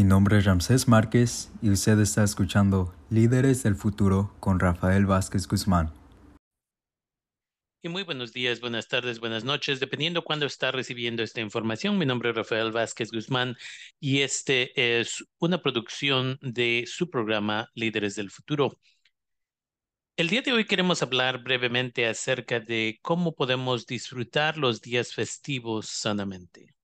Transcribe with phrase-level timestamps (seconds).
[0.00, 5.46] Mi nombre es Ramsés Márquez y usted está escuchando Líderes del Futuro con Rafael Vázquez
[5.46, 5.92] Guzmán.
[7.82, 11.98] Y muy buenos días, buenas tardes, buenas noches, dependiendo cuándo está recibiendo esta información.
[11.98, 13.58] Mi nombre es Rafael Vázquez Guzmán
[14.00, 18.78] y este es una producción de su programa Líderes del Futuro.
[20.16, 25.90] El día de hoy queremos hablar brevemente acerca de cómo podemos disfrutar los días festivos
[25.90, 26.74] sanamente.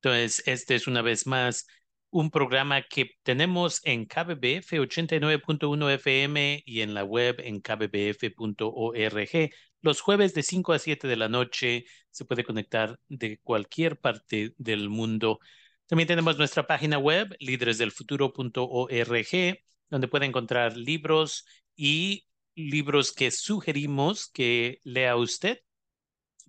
[0.00, 1.66] Entonces, este es una vez más
[2.16, 9.50] un programa que tenemos en KBBF 89.1 FM y en la web en kbbf.org.
[9.82, 14.54] Los jueves de 5 a 7 de la noche se puede conectar de cualquier parte
[14.56, 15.40] del mundo.
[15.84, 19.58] También tenemos nuestra página web, líderesdelfuturo.org,
[19.90, 21.44] donde puede encontrar libros
[21.76, 25.60] y libros que sugerimos que lea usted,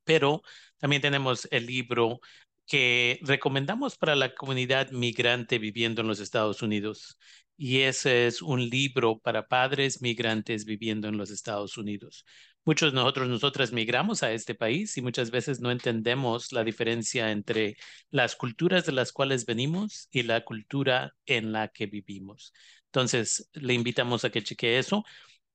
[0.05, 0.43] pero
[0.77, 2.21] también tenemos el libro
[2.67, 7.17] que recomendamos para la comunidad migrante viviendo en los Estados Unidos.
[7.57, 12.25] Y ese es un libro para padres migrantes viviendo en los Estados Unidos.
[12.65, 17.31] Muchos de nosotros, nosotras migramos a este país y muchas veces no entendemos la diferencia
[17.31, 17.77] entre
[18.11, 22.53] las culturas de las cuales venimos y la cultura en la que vivimos.
[22.87, 25.05] Entonces, le invitamos a que chequee eso.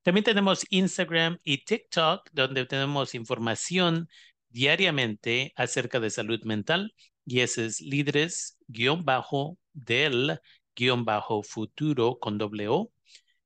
[0.03, 4.09] También tenemos Instagram y TikTok, donde tenemos información
[4.53, 10.41] diariamente acerca de salud mental y ese es líderes guion bajo del
[10.77, 12.93] guion bajo futuro con doble O.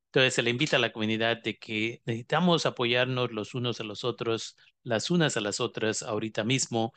[0.07, 4.05] Entonces se le invita a la comunidad de que necesitamos apoyarnos los unos a los
[4.05, 6.93] otros, las unas a las otras ahorita mismo,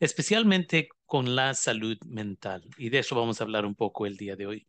[0.00, 2.64] especialmente con la salud mental.
[2.78, 4.66] Y de eso vamos a hablar un poco el día de hoy.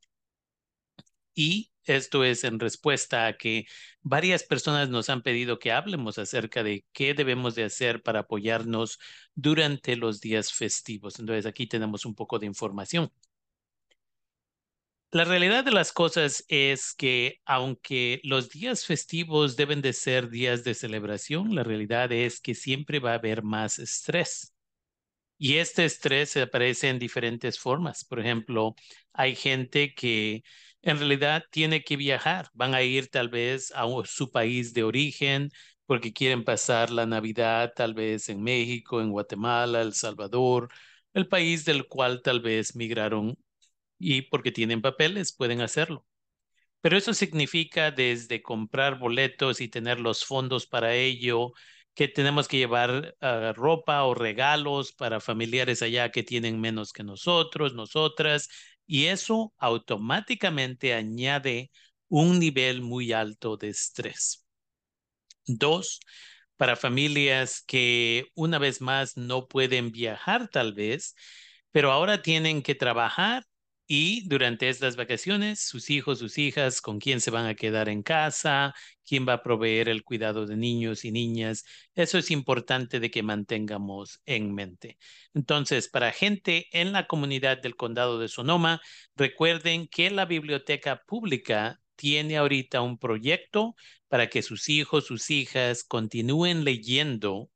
[1.38, 3.68] Y esto es en respuesta a que
[4.02, 8.98] varias personas nos han pedido que hablemos acerca de qué debemos de hacer para apoyarnos
[9.36, 11.20] durante los días festivos.
[11.20, 13.12] Entonces aquí tenemos un poco de información.
[15.12, 20.64] La realidad de las cosas es que aunque los días festivos deben de ser días
[20.64, 24.56] de celebración, la realidad es que siempre va a haber más estrés.
[25.38, 28.04] Y este estrés aparece en diferentes formas.
[28.04, 28.76] Por ejemplo,
[29.14, 30.44] hay gente que
[30.92, 32.50] en realidad tiene que viajar.
[32.54, 35.52] Van a ir tal vez a su país de origen
[35.86, 40.70] porque quieren pasar la Navidad tal vez en México, en Guatemala, El Salvador,
[41.14, 43.38] el país del cual tal vez migraron
[44.00, 46.06] y porque tienen papeles pueden hacerlo.
[46.82, 51.54] Pero eso significa desde comprar boletos y tener los fondos para ello,
[51.96, 57.04] que tenemos que llevar ah, ropa o regalos para familiares allá que tienen menos que
[57.04, 58.50] nosotros, nosotras,
[58.88, 61.72] y eso automáticamente añade
[62.10, 64.46] un nivel muy alto de estrés.
[65.46, 66.00] Dos,
[66.58, 71.16] para familias que una vez más no pueden viajar tal vez,
[71.72, 73.44] pero ahora tienen que trabajar
[73.88, 78.04] y durante estas vacaciones, sus hijos, sus hijas, con quién se van a quedar en
[78.04, 78.74] casa,
[79.06, 81.64] quién va a proveer el cuidado de niños y niñas.
[81.96, 84.98] Eso es importante de que mantengamos en mente.
[85.34, 88.82] Entonces, para gente en la comunidad del condado de Sonoma,
[89.16, 93.76] recuerden que la biblioteca pública tiene ahorita un proyecto
[94.10, 97.50] para que sus hijos, sus hijas continúen leyendo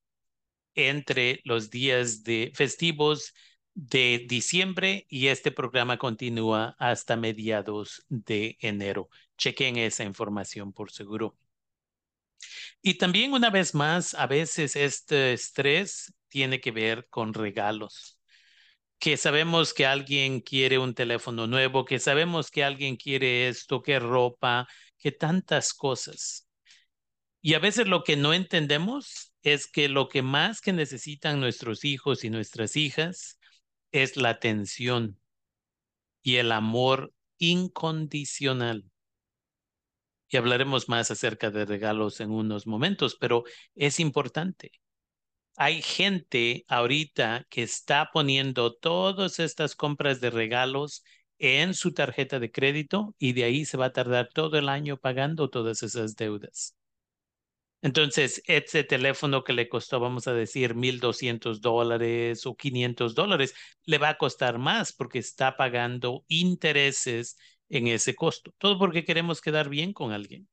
[0.75, 3.33] entre los días de festivos
[3.81, 9.09] de diciembre y este programa continúa hasta mediados de enero.
[9.37, 11.35] Chequen esa información por seguro.
[12.83, 18.19] Y también una vez más, a veces este estrés tiene que ver con regalos.
[18.99, 23.97] Que sabemos que alguien quiere un teléfono nuevo, que sabemos que alguien quiere esto, que
[23.97, 24.67] ropa,
[24.99, 26.47] que tantas cosas.
[27.41, 31.83] Y a veces lo que no entendemos es que lo que más que necesitan nuestros
[31.83, 33.39] hijos y nuestras hijas
[33.91, 35.19] es la atención
[36.21, 38.85] y el amor incondicional.
[40.29, 43.43] Y hablaremos más acerca de regalos en unos momentos, pero
[43.75, 44.71] es importante.
[45.57, 51.03] Hay gente ahorita que está poniendo todas estas compras de regalos
[51.37, 54.97] en su tarjeta de crédito y de ahí se va a tardar todo el año
[54.97, 56.75] pagando todas esas deudas.
[57.83, 63.55] Entonces, ese teléfono que le costó, vamos a decir, 1.200 dólares o 500 dólares,
[63.85, 67.37] le va a costar más porque está pagando intereses
[67.69, 68.53] en ese costo.
[68.59, 70.47] Todo porque queremos quedar bien con alguien.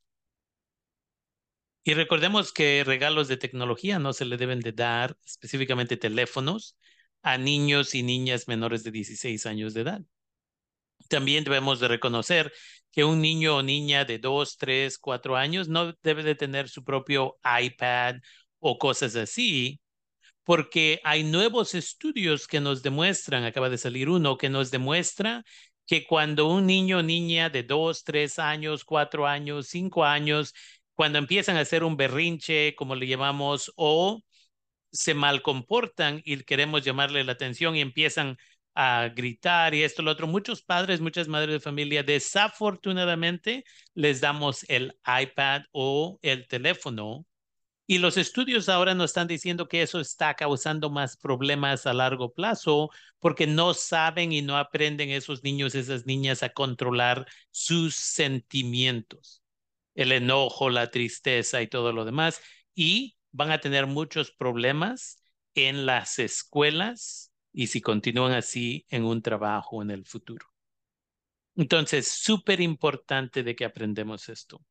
[1.84, 6.76] Y recordemos que regalos de tecnología no se le deben de dar, específicamente teléfonos,
[7.22, 10.02] a niños y niñas menores de 16 años de edad.
[11.08, 12.52] También debemos de reconocer
[12.92, 16.84] que un niño o niña de dos, tres, cuatro años no debe de tener su
[16.84, 18.16] propio iPad
[18.60, 19.80] o cosas así,
[20.44, 25.44] porque hay nuevos estudios que nos demuestran, acaba de salir uno, que nos demuestra
[25.86, 30.54] que cuando un niño o niña de dos, tres años, cuatro años, cinco años,
[30.94, 34.22] cuando empiezan a hacer un berrinche, como le llamamos, o
[34.92, 38.36] se mal comportan y queremos llamarle la atención y empiezan
[38.80, 40.28] a gritar y esto, lo otro.
[40.28, 43.64] Muchos padres, muchas madres de familia, desafortunadamente
[43.94, 47.26] les damos el iPad o el teléfono.
[47.88, 52.32] Y los estudios ahora nos están diciendo que eso está causando más problemas a largo
[52.32, 59.42] plazo porque no saben y no aprenden esos niños, esas niñas a controlar sus sentimientos,
[59.96, 62.40] el enojo, la tristeza y todo lo demás.
[62.76, 65.20] Y van a tener muchos problemas
[65.54, 67.27] en las escuelas
[67.58, 70.46] y si continúan así en un trabajo en el futuro.
[71.56, 74.64] Entonces, súper importante de que aprendemos esto.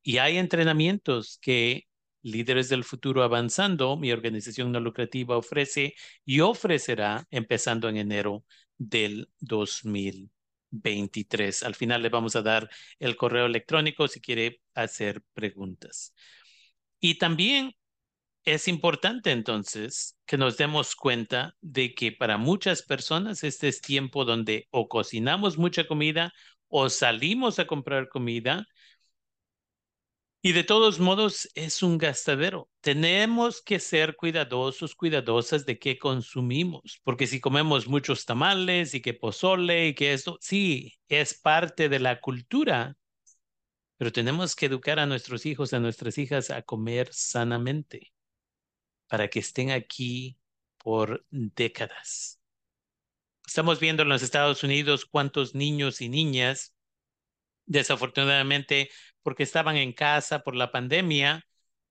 [0.00, 1.88] Y hay entrenamientos que
[2.22, 8.44] Líderes del Futuro Avanzando, mi organización no lucrativa, ofrece y ofrecerá empezando en enero
[8.76, 11.64] del 2023.
[11.64, 12.70] Al final le vamos a dar
[13.00, 16.14] el correo electrónico si quiere hacer preguntas.
[17.00, 17.74] Y también
[18.54, 24.24] es importante entonces que nos demos cuenta de que para muchas personas este es tiempo
[24.24, 26.32] donde o cocinamos mucha comida
[26.68, 28.66] o salimos a comprar comida
[30.40, 32.68] y de todos modos es un gastadero.
[32.80, 39.14] Tenemos que ser cuidadosos, cuidadosas de qué consumimos, porque si comemos muchos tamales y que
[39.14, 42.96] pozole y que esto, sí, es parte de la cultura,
[43.96, 48.12] pero tenemos que educar a nuestros hijos, a nuestras hijas a comer sanamente
[49.08, 50.38] para que estén aquí
[50.78, 52.40] por décadas.
[53.46, 56.74] Estamos viendo en los Estados Unidos cuántos niños y niñas,
[57.66, 58.90] desafortunadamente,
[59.22, 61.46] porque estaban en casa por la pandemia,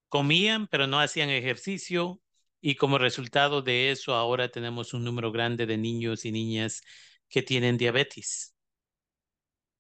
[0.10, 2.22] comían pero no hacían ejercicio
[2.62, 6.82] y como resultado de eso ahora tenemos un número grande de niños y niñas
[7.30, 8.58] que tienen diabetes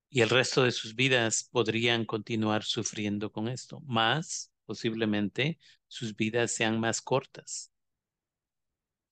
[0.10, 6.52] y el resto de sus vidas podrían continuar sufriendo con esto, más posiblemente sus vidas
[6.54, 7.72] sean más cortas.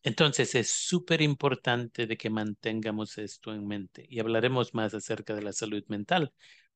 [0.03, 5.41] Entonces es súper importante de que mantengamos esto en mente y hablaremos más acerca de
[5.41, 6.31] la salud mental,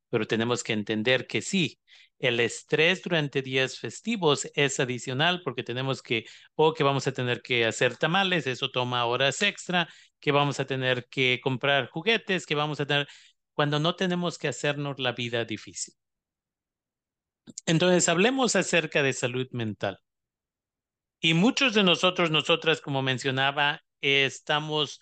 [0.10, 1.80] pero tenemos que entender que sí,
[2.20, 6.26] el estrés durante días festivos es adicional porque tenemos que,
[6.56, 9.88] o que vamos a tener que hacer tamales, eso toma horas extra,
[10.20, 13.08] que vamos a tener que comprar juguetes, que vamos a tener,
[13.54, 15.94] cuando no tenemos que hacernos la vida difícil.
[17.66, 20.00] Entonces, hablemos acerca de salud mental.
[21.22, 25.02] Y muchos de nosotros, nosotras, como mencionaba, estamos,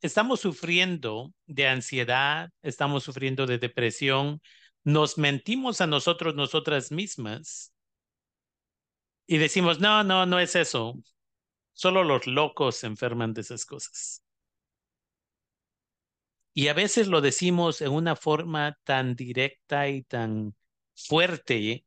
[0.00, 4.40] estamos sufriendo de ansiedad, estamos sufriendo de depresión,
[4.84, 7.72] nos mentimos a nosotros, nosotras mismas,
[9.26, 10.94] y decimos, no, no, no es eso.
[11.72, 14.22] Solo los locos se enferman de esas cosas.
[16.54, 20.54] Y a veces lo decimos en una forma tan directa y tan
[20.94, 21.84] fuerte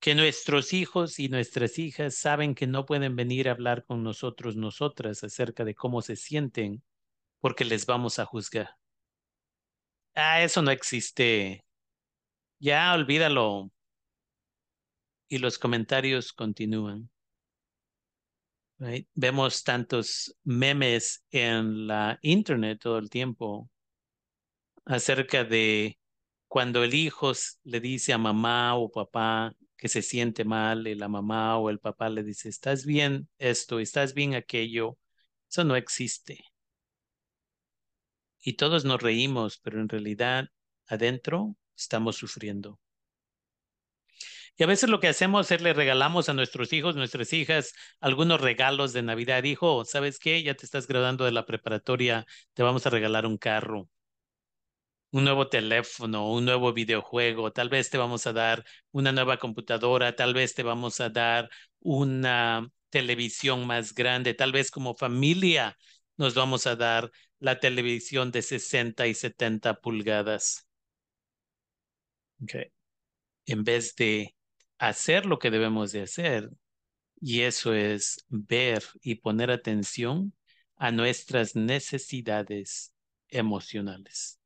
[0.00, 4.56] que nuestros hijos y nuestras hijas saben que no pueden venir a hablar con nosotros,
[4.56, 6.82] nosotras, acerca de cómo se sienten,
[7.40, 8.76] porque les vamos a juzgar.
[10.14, 11.64] Ah, eso no existe.
[12.60, 13.70] Ya olvídalo.
[15.28, 17.10] Y los comentarios continúan.
[19.14, 23.68] Vemos tantos memes en la internet todo el tiempo
[24.84, 25.98] acerca de
[26.48, 27.32] cuando el hijo
[27.64, 31.78] le dice a mamá o papá que se siente mal y la mamá o el
[31.78, 34.98] papá le dice, estás bien esto, estás bien aquello,
[35.48, 36.44] eso no existe.
[38.40, 40.48] Y todos nos reímos, pero en realidad
[40.86, 42.80] adentro estamos sufriendo.
[44.56, 48.40] Y a veces lo que hacemos es le regalamos a nuestros hijos, nuestras hijas, algunos
[48.40, 49.44] regalos de Navidad.
[49.44, 50.42] Hijo, ¿sabes qué?
[50.42, 53.88] Ya te estás graduando de la preparatoria, te vamos a regalar un carro,
[55.10, 60.14] un nuevo teléfono, un nuevo videojuego, tal vez te vamos a dar una nueva computadora,
[60.16, 61.48] tal vez te vamos a dar
[61.80, 65.76] una televisión más grande, tal vez como familia
[66.16, 70.66] nos vamos a dar la televisión de 60 y 70 pulgadas.
[72.42, 72.66] Okay.
[73.46, 74.34] En vez de
[74.78, 76.50] hacer lo que debemos de hacer.
[77.20, 80.34] Y eso es ver y poner atención
[80.76, 82.94] a nuestras necesidades
[83.28, 84.37] emocionales.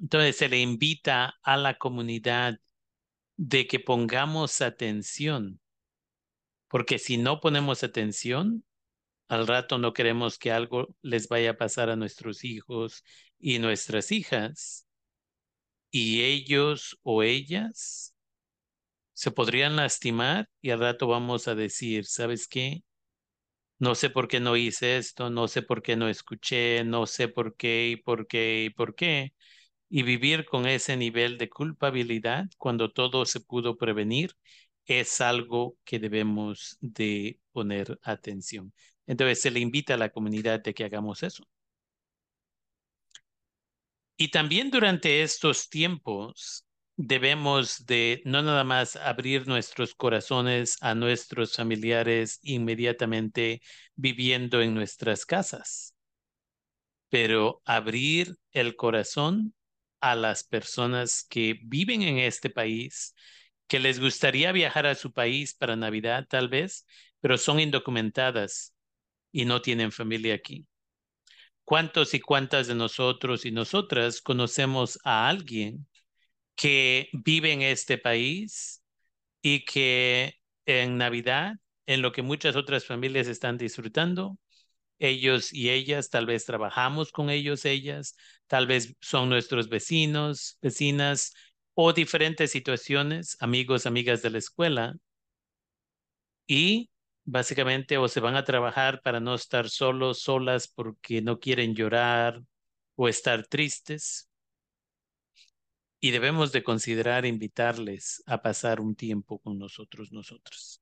[0.00, 2.58] Entonces se le invita a la comunidad
[3.36, 5.60] de que pongamos atención,
[6.68, 8.64] porque si no ponemos atención,
[9.28, 13.04] al rato no queremos que algo les vaya a pasar a nuestros hijos
[13.38, 14.86] y nuestras hijas,
[15.90, 18.14] y ellos o ellas
[19.12, 22.82] se podrían lastimar y al rato vamos a decir, ¿sabes qué?
[23.78, 27.28] no sé por qué no hice esto, no sé por qué no escuché, no sé
[27.28, 29.32] por qué y por qué y por qué.
[29.90, 34.34] Y vivir con ese nivel de culpabilidad cuando todo se pudo prevenir
[34.86, 38.72] es algo que debemos de poner atención.
[39.06, 41.44] Entonces se le invita a la comunidad de que hagamos eso.
[44.16, 46.66] Y también durante estos tiempos
[46.96, 53.62] debemos de no nada más abrir nuestros corazones a nuestros familiares inmediatamente
[53.96, 55.94] viviendo en nuestras casas,
[57.08, 59.54] pero abrir el corazón
[60.00, 63.14] a las personas que viven en este país,
[63.68, 66.86] que les gustaría viajar a su país para Navidad tal vez,
[67.20, 68.74] pero son indocumentadas
[69.32, 70.66] y no tienen familia aquí.
[71.64, 75.86] ¿Cuántos y cuántas de nosotros y nosotras conocemos a alguien
[76.56, 78.82] que vive en este país
[79.42, 80.34] y que
[80.66, 81.54] en Navidad,
[81.86, 84.38] en lo que muchas otras familias están disfrutando,
[85.00, 88.16] ellos y ellas, tal vez trabajamos con ellos, ellas,
[88.46, 91.34] tal vez son nuestros vecinos, vecinas
[91.74, 94.94] o diferentes situaciones, amigos, amigas de la escuela.
[96.46, 96.90] Y
[97.24, 102.42] básicamente o se van a trabajar para no estar solos, solas porque no quieren llorar
[102.96, 104.30] o estar tristes,
[106.00, 110.79] y debemos de considerar invitarles a pasar un tiempo con nosotros, nosotros.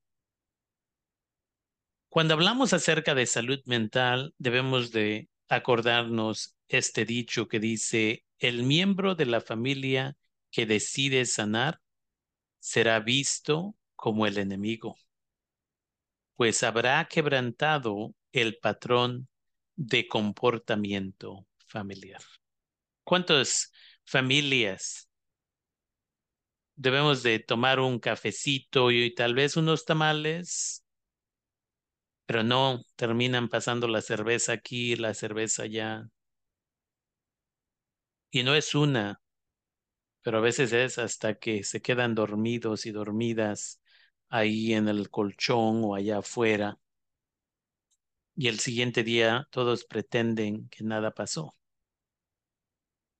[2.08, 9.14] Cuando hablamos acerca de salud mental, debemos de acordarnos este dicho que dice, el miembro
[9.14, 10.16] de la familia
[10.50, 11.80] que decide sanar
[12.60, 14.96] será visto como el enemigo,
[16.34, 19.28] pues habrá quebrantado el patrón
[19.76, 22.22] de comportamiento familiar.
[23.04, 23.72] ¿Cuántas
[24.04, 25.08] familias
[26.74, 30.84] debemos de tomar un cafecito y tal vez unos tamales,
[32.28, 36.10] pero no terminan pasando la cerveza aquí, la cerveza allá.
[38.30, 39.20] Y no es una,
[40.22, 43.80] pero a veces es hasta que se quedan dormidos y dormidas
[44.28, 46.78] ahí en el colchón o allá afuera.
[48.34, 51.54] Y el siguiente día todos pretenden que nada pasó.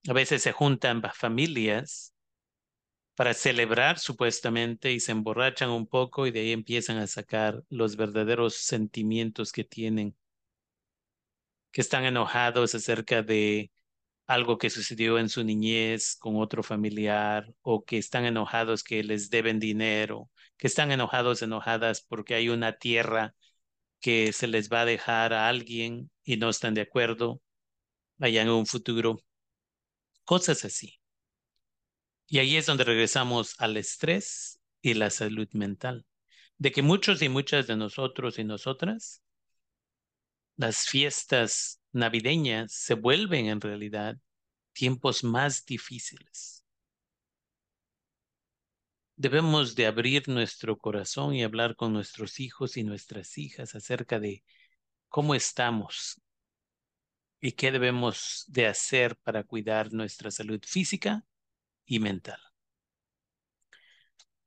[0.08, 2.12] A veces se juntan familias
[3.18, 7.96] para celebrar supuestamente y se emborrachan un poco y de ahí empiezan a sacar los
[7.96, 10.14] verdaderos sentimientos que tienen,
[11.72, 13.70] que están enojados acerca de
[14.26, 19.30] algo que sucedió en su niñez con otro familiar o que están enojados que les
[19.30, 23.34] deben dinero, que están enojados, enojadas porque hay una tierra
[24.00, 27.42] que se les va a dejar a alguien y no están de acuerdo
[28.20, 29.20] allá en un futuro.
[30.24, 30.97] Cosas así.
[32.30, 36.04] Y ahí es donde regresamos al estrés y la salud mental.
[36.58, 39.22] De que muchos y muchas de nosotros y nosotras,
[40.56, 44.18] las fiestas navideñas se vuelven en realidad
[44.74, 46.64] tiempos más difíciles.
[49.16, 54.44] Debemos de abrir nuestro corazón y hablar con nuestros hijos y nuestras hijas acerca de
[55.08, 56.20] cómo estamos
[57.40, 61.24] y qué debemos de hacer para cuidar nuestra salud física
[61.88, 62.38] y mental.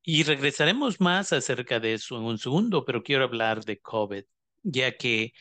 [0.03, 4.23] Y regresaremos más acerca de eso en un segundo, pero quiero hablar de COVID,
[4.63, 5.33] ya que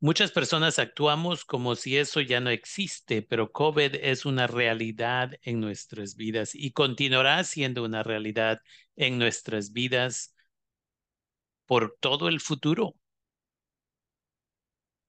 [0.00, 5.60] muchas personas actuamos como si eso ya no existe, pero COVID es una realidad en
[5.60, 8.60] nuestras vidas y continuará siendo una realidad
[8.96, 10.34] en nuestras vidas
[11.66, 12.94] por todo el futuro.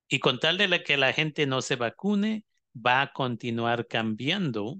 [0.07, 4.77] Y con tal de que la gente no se vacune, va a continuar cambiando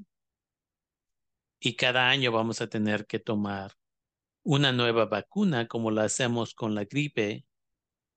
[1.64, 3.72] y cada año vamos a tener que tomar
[4.44, 7.46] una nueva vacuna como lo hacemos con la gripe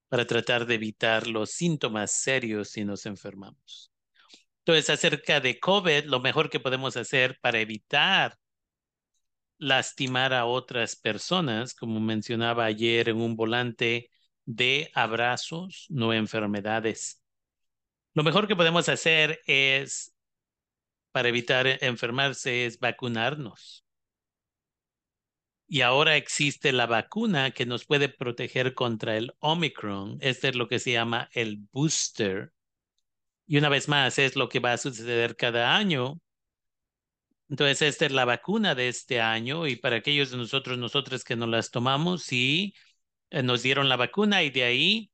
[0.09, 3.93] para tratar de evitar los síntomas serios si nos enfermamos.
[4.65, 8.37] Entonces, acerca de COVID, lo mejor que podemos hacer para evitar
[9.59, 14.11] lastimar a otras personas, como mencionaba ayer en un volante
[14.45, 17.23] de abrazos, no enfermedades.
[18.13, 20.16] Lo mejor que podemos hacer es
[21.17, 23.87] para evitar enfermarse es vacunarnos.
[25.67, 30.19] Y ahora existe la vacuna que nos puede proteger contra el Omicron.
[30.21, 32.53] Este es lo que se llama el booster.
[33.47, 36.21] Y una vez más, es lo que va a suceder cada año.
[37.49, 41.35] Entonces, esta es la vacuna de este año y para aquellos de nosotros, nosotros que
[41.35, 42.75] no las tomamos, sí,
[43.31, 45.11] eh, nos dieron la vacuna y de ahí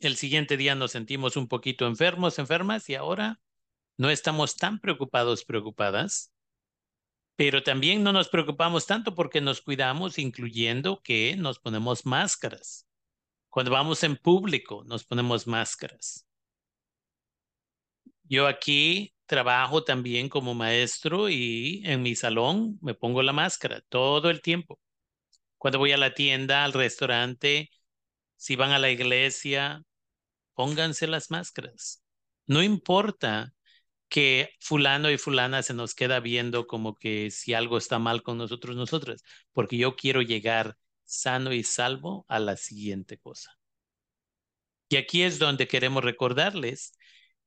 [0.00, 3.40] el siguiente día nos sentimos un poquito enfermos, enfermas y ahora
[3.98, 6.32] no estamos tan preocupados, preocupadas,
[7.36, 12.86] pero también no nos preocupamos tanto porque nos cuidamos, incluyendo que nos ponemos máscaras.
[13.50, 16.26] Cuando vamos en público, nos ponemos máscaras.
[18.22, 24.30] Yo aquí trabajo también como maestro y en mi salón me pongo la máscara todo
[24.30, 24.80] el tiempo.
[25.58, 27.70] Cuando voy a la tienda, al restaurante,
[28.36, 29.82] si van a la iglesia,
[30.54, 32.02] pónganse las máscaras.
[32.46, 33.54] No importa
[34.08, 38.38] que fulano y fulana se nos queda viendo como que si algo está mal con
[38.38, 39.22] nosotros, nosotras,
[39.52, 43.58] porque yo quiero llegar sano y salvo a la siguiente cosa.
[44.88, 46.92] Y aquí es donde queremos recordarles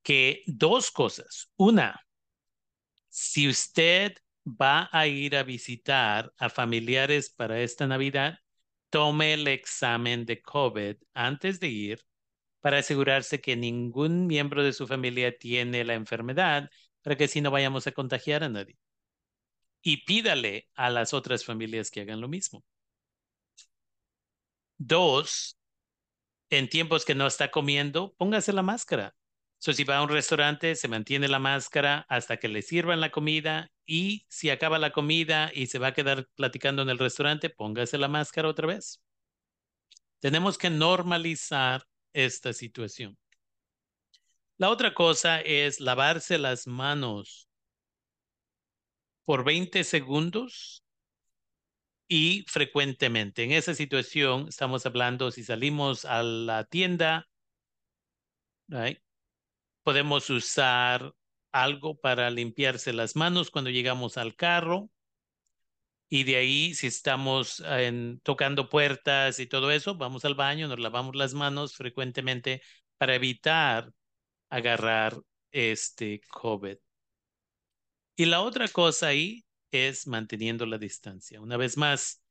[0.04, 1.52] que dos cosas.
[1.58, 2.06] Una,
[3.10, 4.14] si usted
[4.46, 8.38] va a ir a visitar a familiares para esta Navidad,
[8.90, 12.06] tome el examen de COVID antes de ir
[12.62, 16.70] para asegurarse que ningún miembro de su familia tiene la enfermedad,
[17.02, 18.78] para que así no vayamos a contagiar a nadie.
[19.82, 22.64] Y pídale a las otras familias que hagan lo mismo.
[24.78, 25.58] Dos,
[26.50, 29.16] en tiempos que no está comiendo, póngase la máscara.
[29.58, 33.12] So, si va a un restaurante, se mantiene la máscara hasta que le sirvan la
[33.12, 37.50] comida y si acaba la comida y se va a quedar platicando en el restaurante,
[37.52, 39.02] póngase la máscara otra vez.
[40.20, 43.18] Tenemos que normalizar esta situación.
[44.58, 47.50] La otra cosa es lavarse las manos
[49.26, 50.84] por 20 segundos
[52.08, 53.44] y frecuentemente.
[53.44, 57.28] En esa situación estamos hablando si salimos a la tienda,
[59.84, 61.14] podemos usar
[61.52, 64.90] algo para limpiarse las manos cuando llegamos al carro.
[66.14, 70.78] Y de ahí, si estamos en, tocando puertas y todo eso, vamos al baño, nos
[70.78, 72.62] lavamos las manos frecuentemente
[72.98, 73.94] para evitar
[74.50, 75.18] agarrar
[75.52, 76.76] este COVID.
[78.18, 81.40] Y la otra cosa ahí es manteniendo la distancia.
[81.40, 82.22] Una vez más,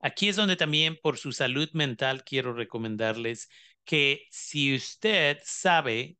[0.00, 3.50] aquí es donde también por su salud mental quiero recomendarles
[3.84, 6.16] que si usted sabe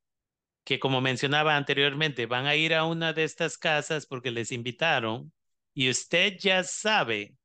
[0.64, 5.32] que, como mencionaba anteriormente, van a ir a una de estas casas porque les invitaron,
[5.76, 7.36] y usted ya sabe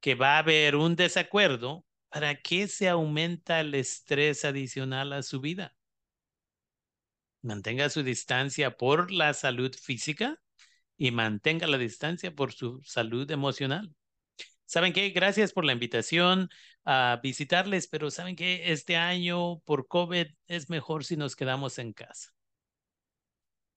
[0.00, 5.40] que va a haber un desacuerdo, ¿para qué se aumenta el estrés adicional a su
[5.40, 5.74] vida?
[7.42, 10.40] Mantenga su distancia por la salud física
[10.96, 13.92] y mantenga la distancia por su salud emocional.
[14.64, 15.10] ¿Saben qué?
[15.10, 16.48] Gracias por la invitación
[16.84, 18.70] a visitarles, pero ¿saben qué?
[18.72, 22.31] Este año por COVID es mejor si nos quedamos en casa.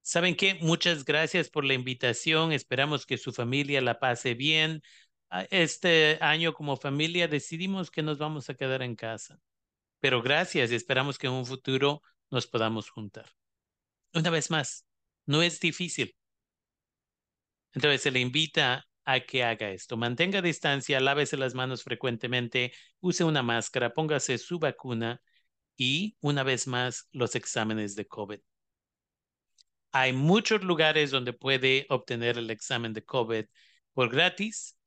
[0.07, 0.53] ¿Saben qué?
[0.61, 2.51] Muchas gracias por la invitación.
[2.51, 4.83] Esperamos que su familia la pase bien.
[5.31, 9.39] Ah, este año como familia decidimos que nos vamos a quedar en casa.
[9.99, 13.31] Pero gracias y esperamos que en un futuro nos podamos juntar.
[14.13, 14.85] Una vez más,
[15.25, 16.15] no es difícil.
[17.73, 19.97] Entonces se le invita a que haga esto.
[19.97, 25.19] Mantenga distancia, lávese las manos frecuentemente, use una máscara, póngase su vacuna
[25.75, 28.39] y una vez más los exámenes de COVID.
[29.97, 33.45] Hay muchos lugares donde puede obtener el examen de COVID
[33.93, 34.77] por gratis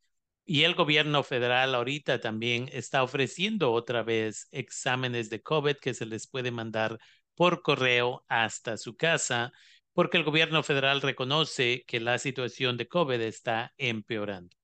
[0.44, 6.04] y el gobierno federal ahorita también está ofreciendo otra vez exámenes de COVID que se
[6.04, 6.98] les puede mandar
[7.34, 9.50] por correo hasta su casa
[9.94, 14.54] porque el gobierno federal reconoce que la situación de COVID está empeorando.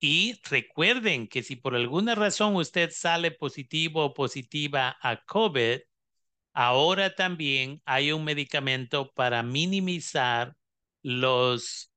[0.00, 5.80] Y recuerden que si por alguna razón usted sale positivo o positiva a COVID,
[6.52, 10.56] Ahora también hay un medicamento para minimizar
[11.02, 11.92] los,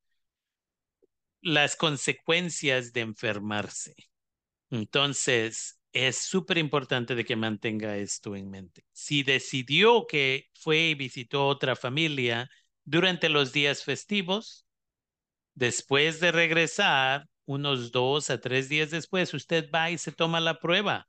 [1.41, 3.95] las consecuencias de enfermarse.
[4.69, 8.83] Entonces, es súper importante de que mantenga esto en mente.
[8.91, 12.49] Si decidió que fue y visitó otra familia
[12.83, 14.65] durante los días festivos,
[15.53, 20.59] después de regresar, unos dos a tres días después, usted va y se toma la
[20.59, 21.07] prueba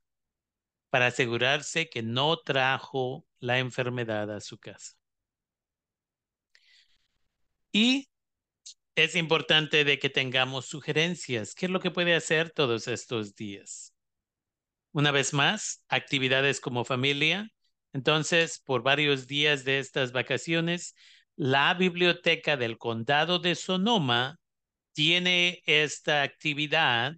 [0.91, 4.95] para asegurarse que no trajo la enfermedad a su casa.
[7.73, 8.09] Y
[8.95, 11.55] es importante de que tengamos sugerencias.
[11.55, 13.95] ¿Qué es lo que puede hacer todos estos días?
[14.93, 17.51] Una vez más, actividades como familia.
[17.93, 20.95] Entonces, por varios días de estas vacaciones,
[21.37, 24.39] la biblioteca del condado de Sonoma
[24.93, 27.17] tiene esta actividad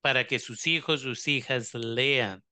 [0.00, 2.42] para que sus hijos, sus hijas lean.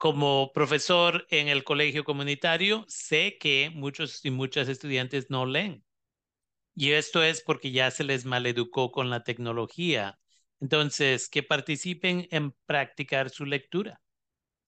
[0.00, 5.84] Como profesor en el colegio comunitario, sé que muchos y muchas estudiantes no leen.
[6.74, 10.18] Y esto es porque ya se les maleducó con la tecnología.
[10.58, 14.00] Entonces, que participen en practicar su lectura.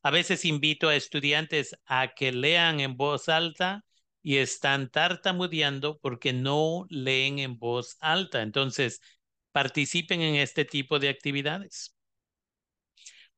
[0.03, 3.87] A veces invito a estudiantes a que lean en voz alta
[4.23, 8.43] y están tartamudeando porque no leen en voz alta.
[8.43, 9.01] Entonces,
[9.53, 11.97] participen en este tipo de actividades.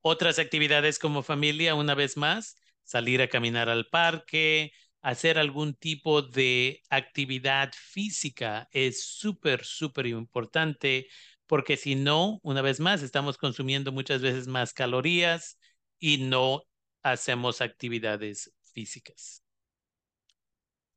[0.06, 6.20] Otras actividades como familia, una vez más, salir a caminar al parque, hacer algún tipo
[6.20, 11.08] de actividad física es súper, súper importante
[11.46, 15.58] porque si no, una vez más, estamos consumiendo muchas veces más calorías
[15.98, 16.64] y no
[17.02, 19.42] hacemos actividades físicas.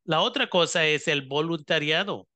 [0.03, 2.27] La otra cosa es el voluntariado.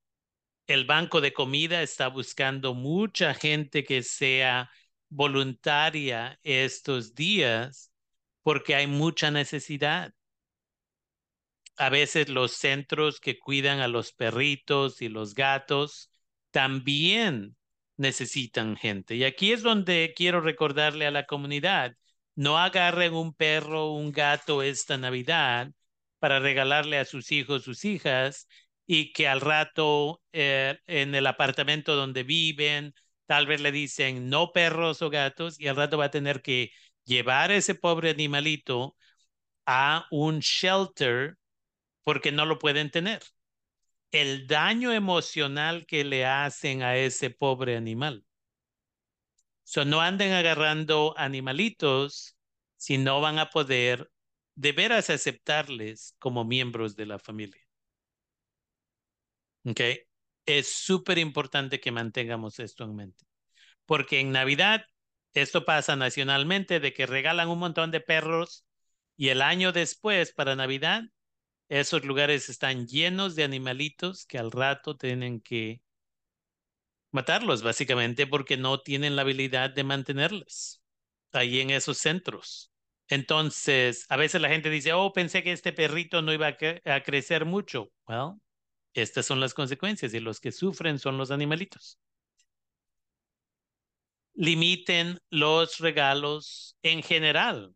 [0.68, 4.72] El banco de comida está buscando mucha gente que sea
[5.12, 7.92] voluntaria estos días
[8.44, 10.14] porque hay mucha necesidad.
[11.78, 16.12] A veces los centros que cuidan a los perritos y los gatos
[16.52, 17.56] también
[17.98, 19.16] necesitan gente.
[19.16, 21.96] Y aquí es donde quiero recordarle a la comunidad,
[22.36, 25.72] no agarren un perro o un gato esta Navidad
[26.20, 28.48] para regalarle a sus hijos, sus hijas,
[28.88, 32.94] y que al rato eh, en el apartamento donde viven
[33.32, 36.72] tal vez le dicen no perros o gatos y al rato va a tener que
[37.06, 38.98] llevar ese pobre animalito
[39.66, 41.38] a un shelter
[42.04, 43.22] porque no lo pueden tener.
[44.12, 48.26] El daño emocional que le hacen a ese pobre animal.
[49.64, 52.36] So, no anden agarrando animalitos
[52.76, 54.12] si no van a poder
[54.56, 57.62] de veras aceptarles como miembros de la familia.
[59.66, 59.82] ¿Ok?
[60.46, 63.26] Es súper importante que mantengamos esto en mente.
[63.86, 64.86] Porque en Navidad,
[65.34, 68.66] esto pasa nacionalmente, de que regalan un montón de perros
[69.18, 71.04] y el año después, para Navidad,
[71.70, 75.82] esos lugares están llenos de animalitos que al rato tienen que
[77.12, 80.82] matarlos, básicamente, porque no tienen la habilidad de mantenerlos
[81.32, 82.72] ahí en esos centros.
[83.08, 87.04] Entonces, a veces la gente dice, oh, pensé que este perrito no iba a, a
[87.04, 87.92] crecer mucho.
[88.08, 88.42] Well,
[88.94, 92.00] estas son las consecuencias y los que sufren son los animalitos.
[94.34, 97.76] Limiten los regalos en general.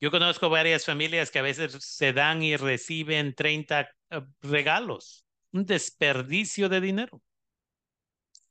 [0.00, 5.24] Yo conozco varias familias que a veces se dan y reciben 30 eh, regalos.
[5.52, 7.22] Un desperdicio de dinero.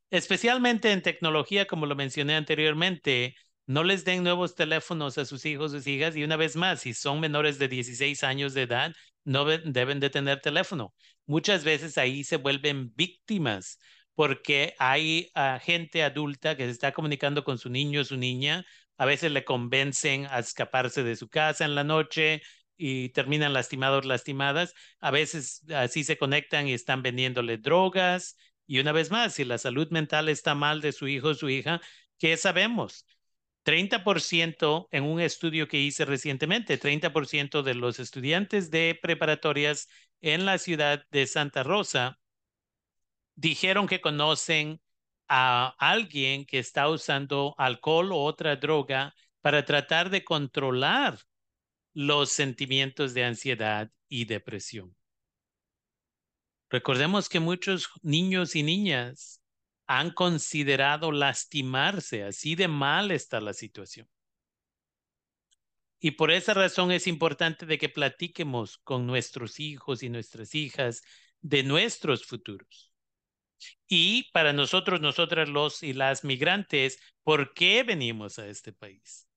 [0.09, 5.71] Especialmente en tecnología, como lo mencioné anteriormente, no les den nuevos teléfonos a sus hijos,
[5.71, 9.45] sus hijas, y una vez más, si son menores de 16 años de edad, no
[9.45, 10.93] deben de tener teléfono.
[11.25, 13.79] Muchas veces ahí se vuelven víctimas
[14.15, 18.65] porque hay ah, gente adulta que se está comunicando con su niño o su niña,
[18.97, 22.41] a veces le convencen a escaparse de su casa en la noche
[22.77, 28.37] y terminan lastimados, lastimadas, a veces así se conectan y están vendiéndole drogas.
[28.67, 31.49] Y una vez más, si la salud mental está mal de su hijo o su
[31.49, 31.81] hija,
[32.17, 33.05] ¿qué sabemos?
[33.63, 39.87] 30% en un estudio que hice recientemente, 30% de los estudiantes de preparatorias
[40.21, 42.19] en la ciudad de Santa Rosa
[43.35, 44.81] dijeron que conocen
[45.27, 51.19] a alguien que está usando alcohol o otra droga para tratar de controlar
[51.93, 54.95] los sentimientos de ansiedad y depresión.
[56.69, 59.40] Recordemos que muchos niños y niñas
[59.87, 64.07] han considerado lastimarse, así de mal está la situación.
[65.99, 71.03] Y por esa razón es importante de que platiquemos con nuestros hijos y nuestras hijas
[71.41, 72.91] de nuestros futuros.
[73.87, 79.30] Y para nosotros, nosotras los y las migrantes, ¿por qué venimos a este país?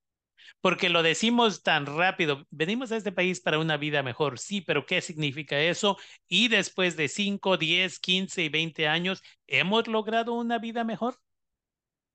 [0.61, 4.87] Porque lo decimos tan rápido, venimos a este país para una vida mejor, sí, pero
[4.87, 5.97] ¿qué significa eso?
[6.29, 11.19] Y después de 5, 10, 15 y 20 años, ¿hemos logrado una vida mejor?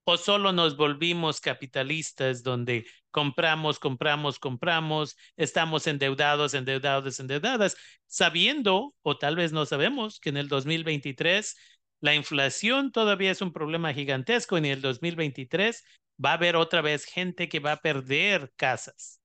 [0.04, 9.18] ¿O solo nos volvimos capitalistas donde compramos, compramos, compramos, estamos endeudados, endeudados, endeudadas, sabiendo, o
[9.18, 11.56] tal vez no sabemos, que en el 2023
[12.02, 15.84] la inflación todavía es un problema gigantesco y en el 2023
[16.23, 19.21] va a haber otra vez gente que va a perder casas.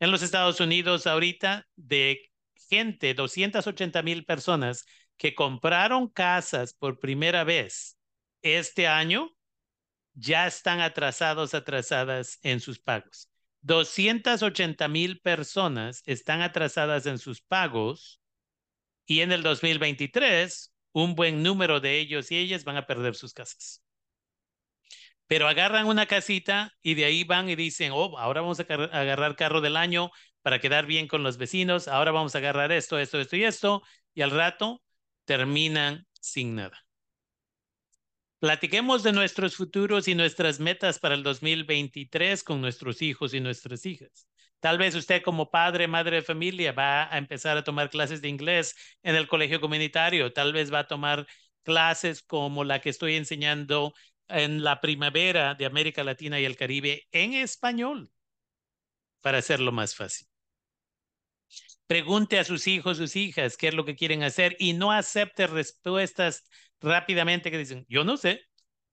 [0.00, 2.30] En los Estados Unidos ahorita de
[2.68, 4.84] gente, 280 mil personas
[5.16, 7.98] que compraron casas por primera vez
[8.42, 9.30] este año,
[10.14, 13.28] ya están atrasados, atrasadas en sus pagos.
[13.62, 18.20] 280 mil personas están atrasadas en sus pagos
[19.06, 23.34] y en el 2023 un buen número de ellos y ellas van a perder sus
[23.34, 23.82] casas.
[25.28, 29.36] Pero agarran una casita y de ahí van y dicen, oh, ahora vamos a agarrar
[29.36, 30.10] carro del año
[30.42, 33.82] para quedar bien con los vecinos, ahora vamos a agarrar esto, esto, esto y esto,
[34.14, 34.82] y al rato
[35.26, 36.84] terminan sin nada.
[38.40, 43.84] Platiquemos de nuestros futuros y nuestras metas para el 2023 con nuestros hijos y nuestras
[43.84, 44.28] hijas.
[44.60, 48.28] Tal vez usted como padre, madre de familia va a empezar a tomar clases de
[48.28, 50.32] inglés en el colegio comunitario.
[50.32, 51.26] Tal vez va a tomar
[51.64, 53.92] clases como la que estoy enseñando
[54.28, 58.10] en la primavera de América Latina y el Caribe en español
[59.20, 60.26] para hacerlo más fácil.
[61.86, 65.46] Pregunte a sus hijos, sus hijas, qué es lo que quieren hacer y no acepte
[65.46, 66.44] respuestas
[66.80, 68.42] rápidamente que dicen, yo no sé.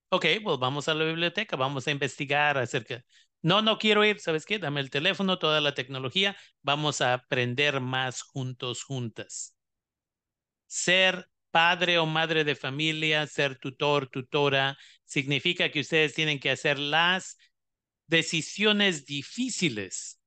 [0.09, 3.03] Ok, pues vamos a la biblioteca, vamos a investigar acerca.
[3.41, 4.59] No, no quiero ir, ¿sabes qué?
[4.59, 9.57] Dame el teléfono, toda la tecnología, vamos a aprender más juntos, juntas.
[10.67, 16.77] Ser padre o madre de familia, ser tutor, tutora, significa que ustedes tienen que hacer
[16.79, 17.37] las
[18.07, 20.19] decisiones difíciles.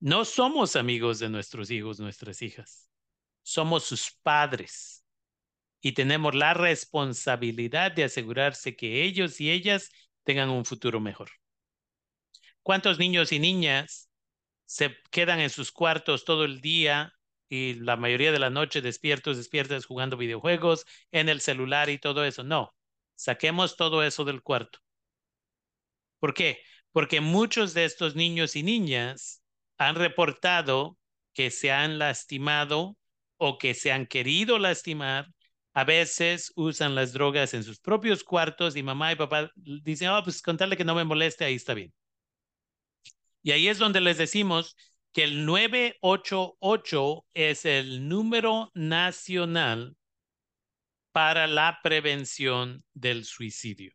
[0.00, 2.90] No somos amigos de nuestros hijos, nuestras hijas.
[3.42, 5.04] Somos sus padres
[5.80, 9.90] y tenemos la responsabilidad de asegurarse que ellos y ellas
[10.24, 11.30] tengan un futuro mejor.
[12.62, 14.08] ¿Cuántos niños y niñas
[14.64, 17.12] se quedan en sus cuartos todo el día
[17.48, 22.24] y la mayoría de la noche despiertos, despiertas jugando videojuegos en el celular y todo
[22.24, 22.44] eso?
[22.44, 22.72] No,
[23.22, 24.80] saquemos todo eso del cuarto.
[26.18, 26.58] ¿Por qué?
[26.92, 29.42] Porque muchos de estos niños y niñas
[29.78, 30.98] han reportado
[31.32, 32.96] que se han lastimado
[33.36, 35.28] o que se han querido lastimar
[35.74, 40.22] a veces usan las drogas en sus propios cuartos y mamá y papá dicen, oh,
[40.22, 41.92] pues contarle que no me moleste, ahí está bien.
[43.42, 44.76] Y ahí es donde les decimos
[45.12, 49.96] que el 988 es el número nacional
[51.12, 53.92] para la prevención del suicidio.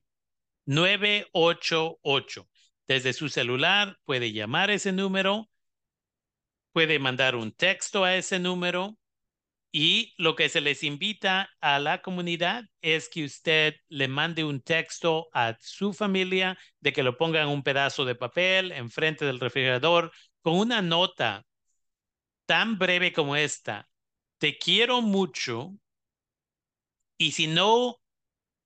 [0.65, 2.47] 988.
[2.88, 5.49] Desde su celular puede llamar ese número,
[6.71, 8.97] puede mandar un texto a ese número
[9.71, 14.62] y lo que se les invita a la comunidad es que usted le mande un
[14.62, 20.12] texto a su familia de que lo pongan un pedazo de papel enfrente del refrigerador
[20.41, 21.45] con una nota
[22.45, 23.89] tan breve como esta.
[24.38, 25.73] Te quiero mucho
[27.17, 27.99] y si no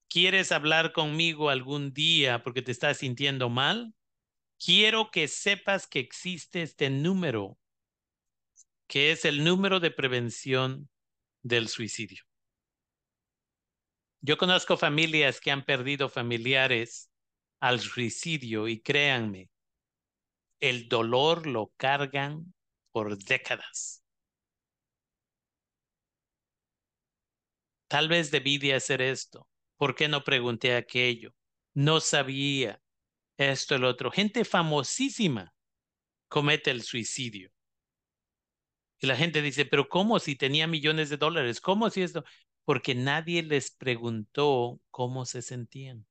[0.10, 3.94] quieres hablar conmigo algún día porque te estás sintiendo mal,
[4.64, 7.58] quiero que sepas que existe este número
[8.92, 10.90] que es el número de prevención
[11.44, 12.26] del suicidio.
[14.20, 17.10] Yo conozco familias que han perdido familiares
[17.62, 19.50] al suicidio y créanme,
[20.60, 22.54] el dolor lo cargan
[22.92, 24.01] por décadas.
[27.92, 29.50] Tal vez debí de hacer esto.
[29.76, 31.34] ¿Por qué no pregunté aquello?
[31.74, 32.82] No sabía
[33.36, 34.12] esto, el otro.
[34.12, 35.54] Gente famosísima
[36.30, 37.52] comete el suicidio.
[39.02, 41.60] Y la gente dice, pero ¿cómo si tenía millones de dólares?
[41.60, 42.24] ¿Cómo si esto?
[42.64, 46.08] Porque nadie les preguntó cómo se sentían.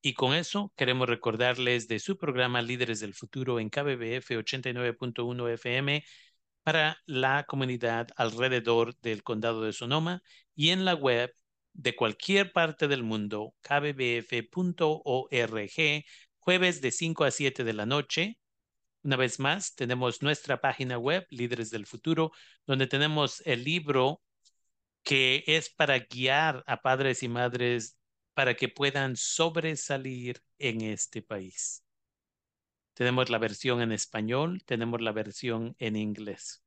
[0.00, 6.02] Y con eso queremos recordarles de su programa Líderes del Futuro en KBBF 89.1 FM
[6.64, 10.22] para la comunidad alrededor del condado de Sonoma
[10.56, 11.32] y en la web
[11.72, 14.50] de cualquier parte del mundo, kbbf.org,
[16.38, 18.38] jueves de 5 a 7 de la noche
[19.04, 22.32] una vez más, tenemos nuestra página web, Líderes del Futuro,
[22.66, 24.22] donde tenemos el libro
[25.02, 27.98] que es para guiar a padres y madres
[28.32, 31.83] para que puedan sobresalir en este país.
[32.94, 36.64] Tenemos la versión en español, tenemos la versión en inglés.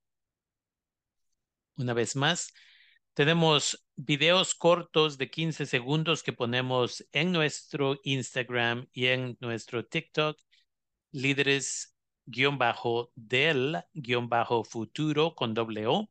[1.77, 2.53] Una vez más,
[3.13, 10.37] tenemos videos cortos de 15 segundos que ponemos en nuestro Instagram y en nuestro TikTok,
[11.11, 16.09] líderes guion bajo del guion bajo futuro con doble O.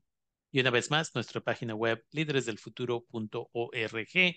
[0.51, 4.37] Y una vez más, nuestra página web líderesdelfuturo.org.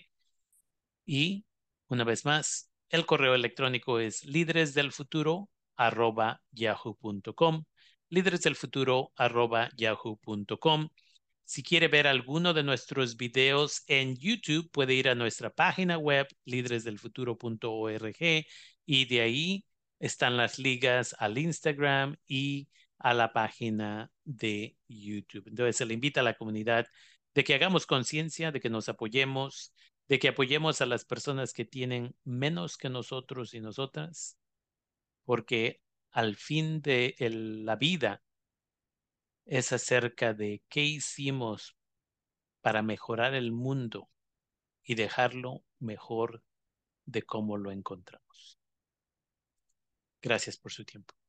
[1.06, 1.46] Y
[1.88, 5.48] una vez más, el correo electrónico es líderesdelfuturo
[5.80, 7.64] arroba yahoo.com.
[8.10, 10.88] Líderesdelfuturo arroba yahoo.com.
[11.44, 16.28] Si quiere ver alguno de nuestros videos en YouTube, puede ir a nuestra página web
[16.44, 18.46] líderesdelfuturo.org
[18.86, 19.64] y de ahí
[19.98, 25.48] están las ligas al Instagram y a la página de YouTube.
[25.48, 26.86] Entonces se le invita a la comunidad
[27.34, 29.72] de que hagamos conciencia, de que nos apoyemos,
[30.08, 34.39] de que apoyemos a las personas que tienen menos que nosotros y nosotras,
[35.30, 38.20] porque al fin de la vida
[39.44, 41.76] es acerca de qué hicimos
[42.62, 44.10] para mejorar el mundo
[44.82, 46.42] y dejarlo mejor
[47.04, 48.58] de cómo lo encontramos.
[50.20, 51.19] Gracias por su tiempo.